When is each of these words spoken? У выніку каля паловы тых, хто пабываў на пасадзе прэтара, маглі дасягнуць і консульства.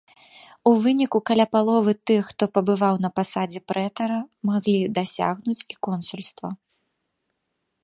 У 0.69 0.71
выніку 0.85 1.19
каля 1.29 1.45
паловы 1.55 1.93
тых, 2.11 2.21
хто 2.31 2.43
пабываў 2.55 2.95
на 3.05 3.09
пасадзе 3.19 3.59
прэтара, 3.73 4.19
маглі 4.51 4.81
дасягнуць 4.99 5.59
і 5.75 5.81
консульства. 5.89 6.49